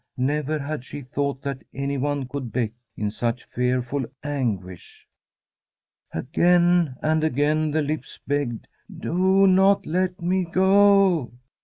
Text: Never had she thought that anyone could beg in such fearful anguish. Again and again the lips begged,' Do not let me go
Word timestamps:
Never 0.17 0.57
had 0.57 0.83
she 0.83 1.01
thought 1.03 1.43
that 1.43 1.63
anyone 1.75 2.27
could 2.27 2.51
beg 2.51 2.73
in 2.97 3.11
such 3.11 3.43
fearful 3.43 4.03
anguish. 4.23 5.07
Again 6.11 6.95
and 7.03 7.23
again 7.23 7.69
the 7.69 7.83
lips 7.83 8.19
begged,' 8.25 8.67
Do 9.03 9.45
not 9.45 9.85
let 9.85 10.19
me 10.19 10.43
go 10.43 11.33